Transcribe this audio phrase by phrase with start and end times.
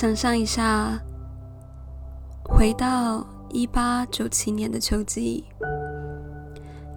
[0.00, 0.98] 想象一下，
[2.42, 5.44] 回到一八九七年的秋季，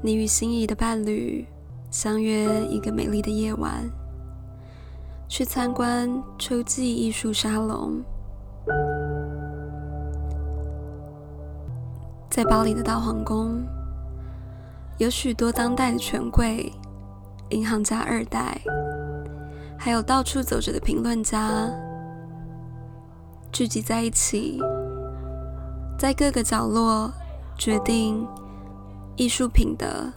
[0.01, 1.45] 你与心仪的伴侣
[1.91, 3.83] 相约一个美丽的夜晚，
[5.27, 6.09] 去参观
[6.39, 8.01] 秋季艺术沙龙。
[12.29, 13.65] 在巴黎的大皇宫，
[14.97, 16.71] 有许多当代的权贵、
[17.49, 18.61] 银行家二代，
[19.77, 21.69] 还有到处走着的评论家。
[23.53, 24.59] 聚集在一起，
[25.95, 27.13] 在各个角落
[27.55, 28.27] 决定
[29.15, 30.11] 艺术品的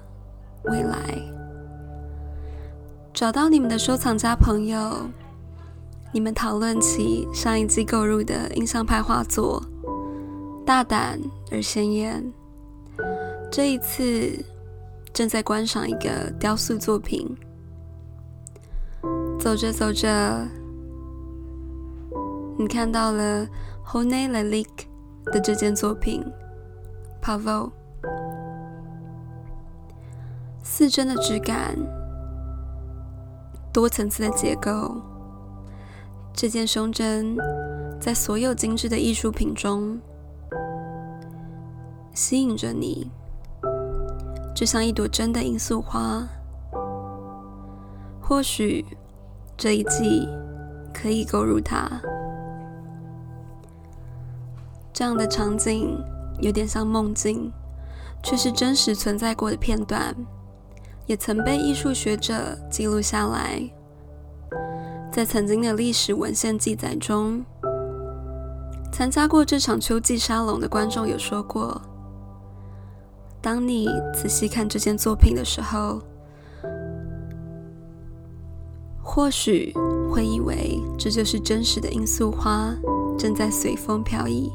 [0.64, 0.98] 未来。
[3.12, 5.06] 找到你们的收藏家朋友，
[6.12, 9.62] 你们讨论起上一季购入的印象派画作，
[10.64, 11.20] 大胆
[11.52, 12.32] 而鲜艳。
[13.52, 14.42] 这一次
[15.12, 17.36] 正在观赏一个雕塑作品，
[19.38, 20.48] 走着走着。
[22.58, 23.46] 你看到了
[23.86, 24.86] Hone Lalik
[25.26, 26.24] 的这件作品
[27.22, 27.70] ，Pavo，
[30.62, 31.76] 四针的质感，
[33.72, 35.02] 多层次的结构，
[36.32, 37.36] 这件胸针
[38.00, 40.00] 在所有精致的艺术品中
[42.14, 43.10] 吸引着你，
[44.54, 46.26] 就像一朵真的罂粟花。
[48.22, 48.84] 或许
[49.58, 50.26] 这一季
[50.92, 52.00] 可以购入它。
[54.96, 56.02] 这样的场景
[56.40, 57.52] 有点像梦境，
[58.22, 60.16] 却是真实存在过的片段，
[61.04, 63.60] 也曾被艺术学者记录下来。
[65.12, 67.44] 在曾经的历史文献记载中，
[68.90, 71.78] 参加过这场秋季沙龙的观众有说过：
[73.42, 76.00] 当你仔细看这件作品的时候，
[79.02, 79.74] 或许
[80.10, 82.74] 会以为这就是真实的罂粟花
[83.18, 84.50] 正在随风飘逸。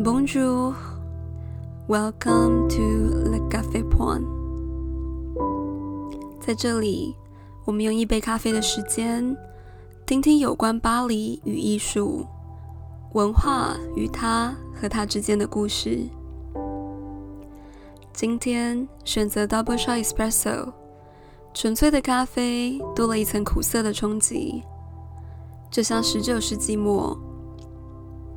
[0.00, 0.76] Bonjour,
[1.88, 4.24] welcome to Le Café Point。
[6.40, 7.16] 在这里，
[7.64, 9.36] 我们用一杯咖啡的时间，
[10.06, 12.24] 听听有关巴黎与艺术、
[13.14, 16.08] 文化与它和它之间的故事。
[18.12, 20.72] 今天选择 Double Shot Espresso，
[21.52, 24.62] 纯粹的咖啡多了一层苦涩的冲击，
[25.72, 27.18] 就像十九世纪末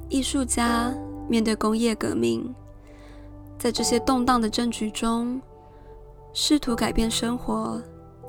[0.09, 0.91] 艺术家。
[1.27, 2.53] 面对工业革命，
[3.57, 5.41] 在这些动荡的政局中，
[6.33, 7.81] 试图改变生活、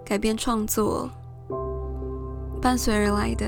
[0.04, 1.08] 改变创作，
[2.60, 3.46] 伴随而来的，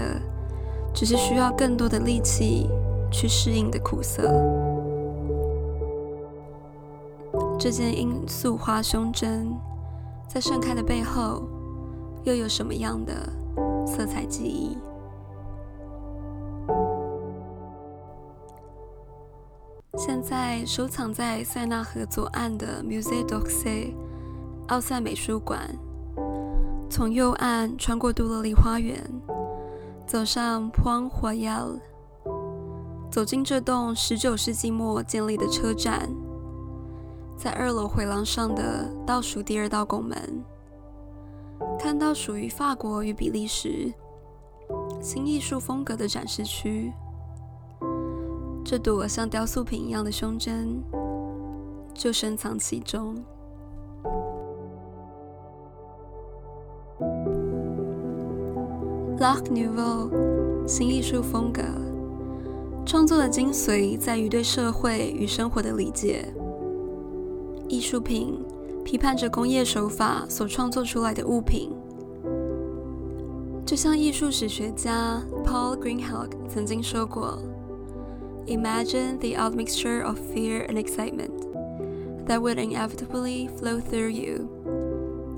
[0.93, 2.69] 只是需要更多的力气
[3.13, 4.23] 去适应的苦涩。
[7.59, 9.55] 这件罂粟花胸针，
[10.29, 11.45] 在盛开的背后，
[12.25, 13.13] 又有什么样的
[13.87, 14.77] 色彩记忆？
[19.97, 23.95] 现在收藏在塞纳河左岸的 Musée d'Orsay
[24.67, 25.71] 奥赛美术馆。
[26.91, 29.01] 从右岸穿过杜乐丽花园，
[30.05, 31.79] 走上 Pont Royal，
[33.09, 36.09] 走进这栋19世纪末建立的车站。
[37.37, 40.45] 在二楼回廊上的倒数第二道拱门，
[41.79, 43.93] 看到属于法国与比利时
[45.01, 46.93] 新艺术风格的展示区。
[48.65, 50.83] 这朵像雕塑品一样的胸针，
[51.93, 53.15] 就深藏其中。
[59.19, 60.09] L'Art Nouveau
[60.67, 61.63] 新艺术风格
[62.87, 66.35] 创作的精髓在于对社会与生活的理解。
[67.69, 68.43] 艺术品
[68.83, 71.71] 批判着工业手法所创作出来的物品，
[73.67, 77.39] 就像艺术史学家 Paul Greenhalgh 曾经说过。
[78.48, 81.46] Imagine the admixture of fear and excitement
[82.26, 84.50] that would inevitably flow through you,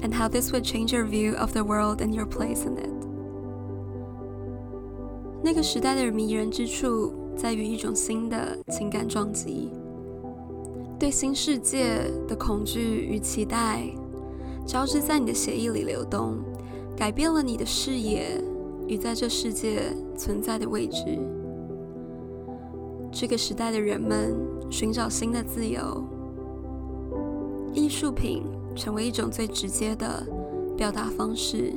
[0.02, 2.90] and how this would change your view of the world and your place in it.
[5.44, 9.72] 那个时代的迷人之处在于一种新的情感撞击，
[10.98, 13.84] 对新世界的恐惧与期待
[14.66, 16.38] 交织在你的血液里流动，
[16.96, 18.42] 改变了你的视野
[18.88, 19.82] 与在这世界
[20.16, 21.20] 存在的位置。
[23.19, 24.37] 这个时代的人们
[24.69, 26.05] 寻找新的自由，
[27.73, 28.43] 艺术品
[28.75, 30.23] 成为一种最直接的
[30.77, 31.73] 表达方式。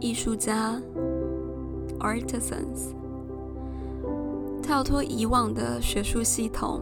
[0.00, 0.80] 艺术家
[2.00, 2.94] （artisans）
[4.62, 6.80] 跳脱以往的学术系统，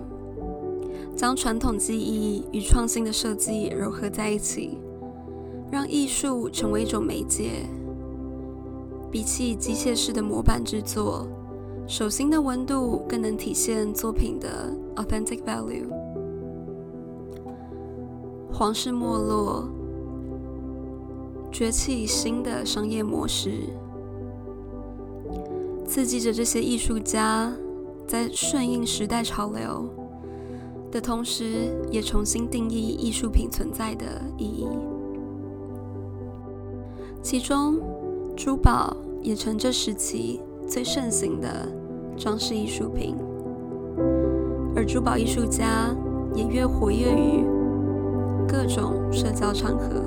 [1.17, 4.79] 将传统技艺与创新的设计糅合在一起，
[5.69, 7.67] 让艺术成为一种媒介。
[9.11, 11.26] 比起机械式的模板制作，
[11.87, 15.87] 手心的温度更能体现作品的 authentic value。
[18.53, 19.69] 皇室没落，
[21.53, 23.50] 崛起新的商业模式，
[25.87, 27.52] 刺激着这些艺术家
[28.06, 29.88] 在顺应时代潮流
[30.91, 34.67] 的同时，也重新定义艺术品存在的意义。
[37.23, 37.79] 其中，
[38.37, 41.67] 珠宝也成这时期最盛行的
[42.17, 43.17] 装饰艺术品，
[44.77, 45.94] 而珠宝艺术家
[46.35, 47.44] 也越活跃于。
[48.49, 50.00] 各种社交场合，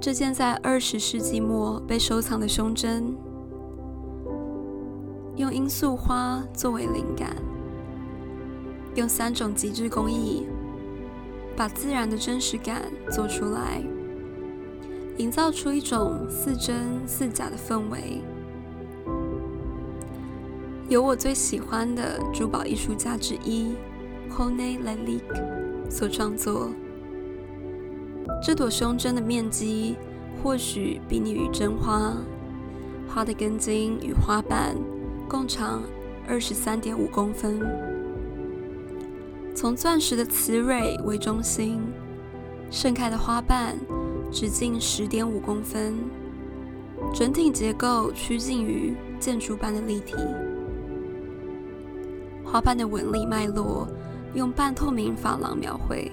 [0.00, 3.16] 这件在二十世纪末被收藏的胸针，
[5.34, 7.34] 用罂粟花作为灵感，
[8.94, 10.46] 用三种极致工艺，
[11.56, 13.82] 把自然的真实感做出来，
[15.18, 18.22] 营造出一种似真似假的氛围。
[20.88, 23.74] 由我最喜欢的珠宝艺术家之一
[24.28, 26.70] h o n e Lalique 所创作。
[28.42, 29.96] 这朵胸针的面积
[30.42, 32.16] 或许比拟于真花，
[33.08, 34.76] 花的根茎与花瓣
[35.28, 35.82] 共长
[36.26, 37.91] 二十三点五公分。
[39.54, 41.80] 从钻石的雌蕊为中心，
[42.70, 43.76] 盛开的花瓣
[44.30, 45.94] 直径十点五公分，
[47.12, 50.16] 整体结构趋近于建筑般的立体。
[52.44, 53.86] 花瓣的纹理脉络，
[54.34, 56.10] 用半透明珐琅描绘。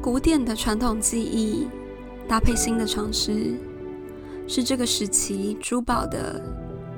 [0.00, 1.68] 古典的传统技艺
[2.26, 3.56] 搭配新的尝试，
[4.46, 6.40] 是这个时期珠宝的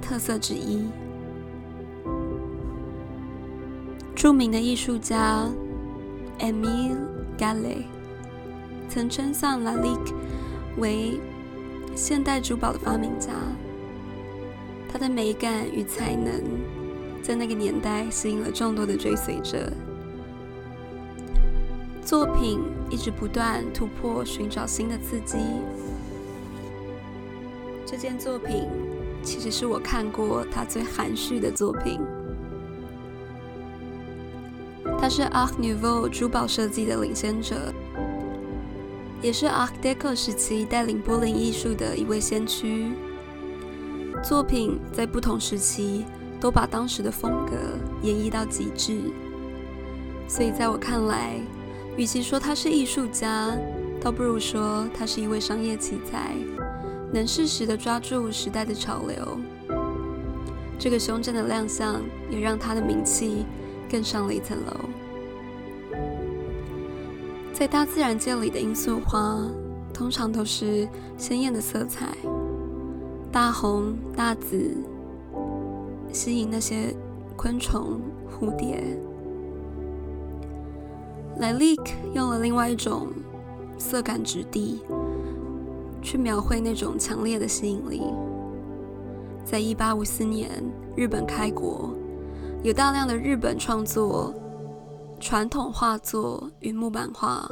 [0.00, 0.84] 特色之一。
[4.20, 5.48] 著名的艺术家
[6.40, 6.98] Emile
[7.38, 7.84] Gallé
[8.86, 10.12] 曾称赞 Lalique
[10.76, 11.18] 为
[11.96, 13.30] 现代珠宝的发明家。
[14.92, 16.34] 他的美感与才能，
[17.22, 19.72] 在那个年代吸引了众多的追随者。
[22.04, 25.38] 作品一直不断突破，寻找新的刺激。
[27.86, 28.68] 这件作品
[29.22, 31.98] 其实是我看过他最含蓄的作品。
[35.10, 37.56] 是 Art Nouveau 珠宝设计的领先者，
[39.20, 42.92] 也是 Art Deco 时期带领柏林艺术的一位先驱。
[44.22, 46.04] 作品在不同时期
[46.40, 47.56] 都把当时的风格
[48.02, 49.00] 演绎到极致，
[50.28, 51.34] 所以在我看来，
[51.96, 53.50] 与其说他是艺术家，
[54.00, 56.36] 倒不如说他是一位商业奇才，
[57.12, 59.40] 能适时的抓住时代的潮流。
[60.78, 63.44] 这个胸针的亮相也让他的名气
[63.90, 64.89] 更上了一层楼。
[67.60, 69.38] 在大自然界里的罂粟花，
[69.92, 72.06] 通常都是鲜艳的色彩。
[73.30, 74.74] 大红大紫，
[76.10, 76.96] 吸引那些
[77.36, 78.82] 昆虫、蝴蝶。
[81.36, 83.08] 莱利克用了另外一种
[83.76, 84.80] 色感质地，
[86.00, 88.02] 去描绘那种强烈的吸引力。
[89.44, 90.48] 在一八五四年，
[90.96, 91.90] 日本开国，
[92.62, 94.32] 有大量的日本创作
[95.20, 97.46] 传统画作与木板画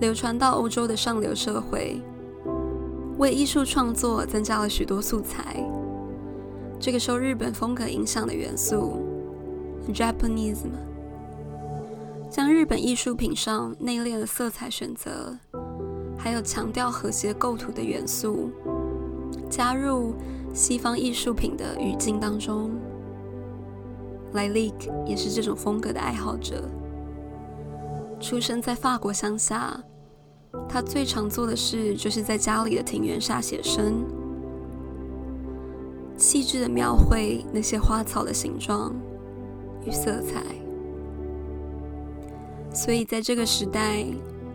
[0.00, 2.00] 流传到欧洲的上流社会。
[3.18, 5.64] 为艺术创作增加了许多素材。
[6.80, 8.98] 这个受日本风格影响的元素
[9.92, 10.70] ，Japanism，
[12.28, 15.38] 将日本艺术品上内敛的色彩选择，
[16.18, 18.50] 还有强调和谐构图的元素，
[19.48, 20.14] 加入
[20.52, 22.72] 西方艺术品的语境当中。
[24.32, 26.68] 莱利克也是这种风格的爱好者，
[28.24, 29.78] 出生在法国乡下。
[30.66, 34.02] 他最常做的事，就是在家里的庭园下写生，
[36.16, 38.94] 细致的描绘那些花草的形状
[39.84, 40.42] 与色彩。
[42.72, 44.06] 所以，在这个时代，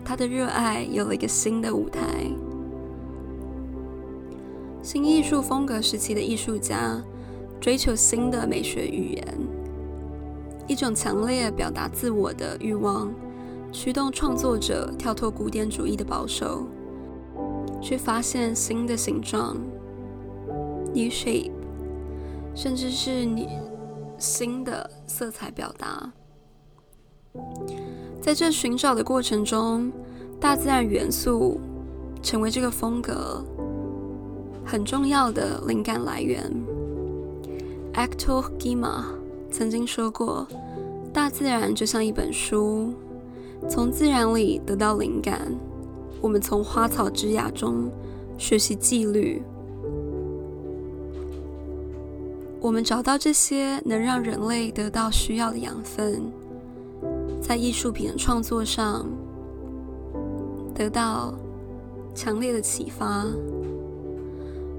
[0.04, 2.02] 他的热爱有了一个新的舞台。
[4.82, 7.00] 新艺术风格时期的艺术家
[7.62, 9.38] 追求新的美学语言，
[10.66, 13.14] 一种强烈表达自我的欲望。
[13.72, 16.66] 驱动创作者跳脱古典主义的保守，
[17.82, 19.56] 去发现新的形状
[20.94, 21.52] （new shape），
[22.56, 23.48] 甚至是你
[24.18, 26.12] 新的色彩表达。
[28.20, 29.92] 在这寻找的过程中，
[30.40, 31.60] 大自然元素
[32.24, 33.46] 成为这个风格
[34.66, 36.52] 很重要的灵感来源。
[37.94, 39.04] Actor Gima
[39.52, 40.48] 曾经说过
[41.14, 42.94] 大自然就像一本书，
[43.68, 45.40] 从自然里得到灵感。
[46.22, 47.90] 我们从花草枝桠中
[48.38, 49.42] 学习纪律。
[52.62, 56.22] 我们找到这些能让人类得到需要的养分，
[57.42, 59.08] 在艺术品的创作上
[60.76, 61.34] 得到
[62.14, 63.26] 强烈的启发。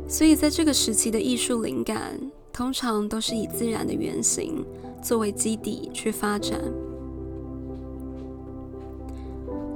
[0.06, 2.20] 所以，在这个时期的艺术灵感，
[2.52, 4.62] 通常都是以自然的原型
[5.02, 6.60] 作为基底去发展。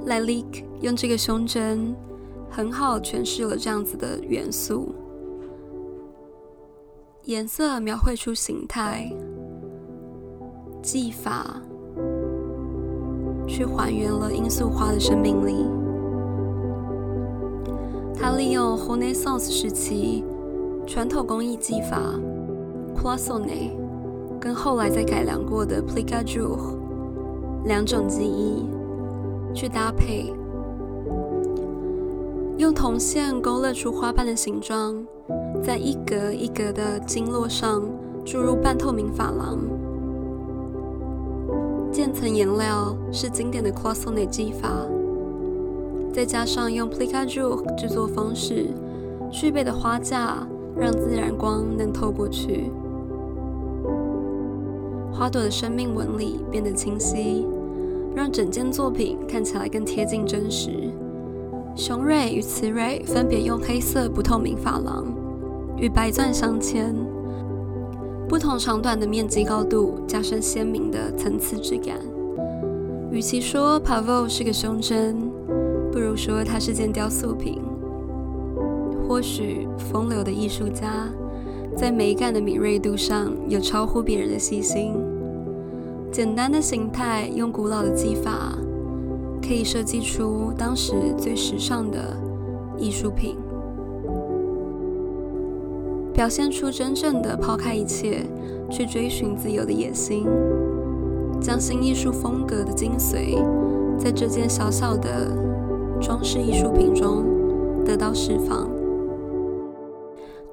[0.05, 1.95] 莱利克用这个胸针
[2.49, 4.93] 很好诠释了这样子的元素。
[7.23, 9.11] 颜色描绘出形态，
[10.81, 11.59] 技法
[13.47, 15.65] 去还原了罂粟花的生命力。
[18.13, 20.23] 他利用 Renaissance 时期
[20.85, 21.99] 传统工艺技法
[22.95, 23.71] Cloisonné，
[24.39, 26.77] 跟后来再改良过的 Plicajour
[27.65, 28.69] 两种技艺
[29.55, 30.31] 去搭配，
[32.57, 34.93] 用铜线勾勒出花瓣的形状。
[35.63, 37.81] 在一格一格的经络上
[38.23, 39.57] 注入半透明珐琅，
[41.91, 44.69] 渐层颜料是经典的 Cloisonné 技法，
[46.13, 48.67] 再加上用 Plicajour 制作方式，
[49.31, 50.45] 具备的花架
[50.77, 52.69] 让自然光能透过去，
[55.11, 57.47] 花朵的生命纹理变得清晰，
[58.15, 60.71] 让整件作品看起来更贴近真实。
[61.75, 65.05] 雄蕊与雌蕊分别用黑色不透明珐琅。
[65.77, 66.93] 与白钻镶嵌，
[68.29, 71.97] 不同长短的面积高度，加深鲜明的层次质感。
[73.11, 75.17] 与其说 Pavo 是个胸针，
[75.91, 77.61] 不如说它是件雕塑品。
[79.05, 81.09] 或许风流的艺术家，
[81.75, 84.93] 在美感的敏锐度上有超乎别人的细心。
[86.15, 88.57] 简单的形态，用古老的技法，
[89.45, 92.15] 可以设计出当时最时尚的
[92.77, 93.35] 艺术品。
[96.13, 98.25] 表现出真正的抛开一切
[98.71, 100.25] 去追寻自由的野心，
[101.41, 103.43] 将新艺术风格的精髓
[103.99, 105.37] 在这件小小的
[105.99, 107.25] 装饰艺术品中
[107.83, 108.69] 得到释放。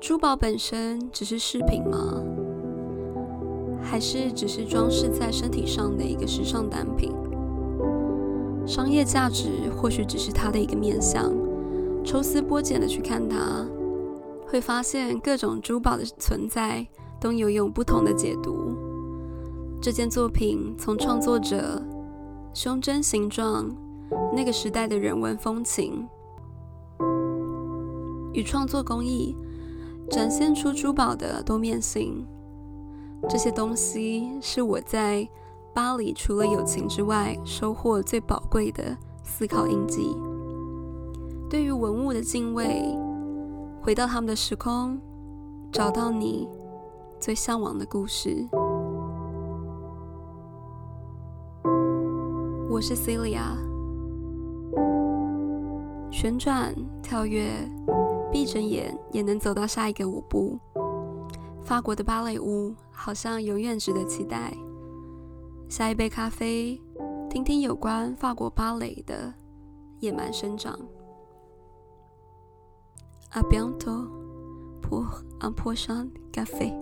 [0.01, 2.21] 珠宝本身只是饰品吗？
[3.93, 7.13] 还是只是装饰在身体上的一个时尚单品？
[8.67, 11.31] 商业价值或许只是它的一个面相。
[12.03, 13.67] 抽丝剥茧的去看它。
[14.47, 16.87] 会发现各种珠宝的存在
[17.21, 18.75] 都有用不同的解读。
[19.81, 21.83] 这件作品从创作者
[22.55, 23.71] 胸针形状、
[24.35, 26.09] 那个时代的人文风情
[28.33, 29.37] 与创作工艺，
[30.11, 32.27] 展现出珠宝的多面性。
[33.29, 35.29] 这些东西是我在
[35.73, 40.17] 巴黎除了友情之外收获最宝贵的思考印记。
[41.49, 42.83] 对于文物的敬畏。
[43.85, 44.97] 回到他们的时空，
[45.73, 46.49] 找到你
[47.19, 48.47] 最向往的故事。
[52.71, 53.43] 我是 Celia，
[56.13, 57.51] 旋转、跳跃、
[58.31, 60.57] 闭着眼也能走到下一个舞步。
[61.65, 62.73] 法国的芭蕾舞
[63.05, 64.57] 好像永远值得期待。
[65.69, 66.81] 下一杯咖啡，
[67.29, 69.35] 听听有关法国芭蕾的
[69.99, 70.79] 野蛮生长。
[73.31, 74.07] A bientôt
[74.81, 75.05] pour
[75.41, 76.73] un prochain café.